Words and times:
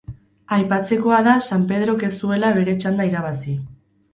Aipatzekoa 0.55 1.19
da 1.27 1.35
San 1.49 1.67
Pedrok 1.73 2.07
ez 2.09 2.11
zuela 2.23 2.51
bere 2.59 2.77
txanda 2.85 3.09
irabazi. 3.11 3.55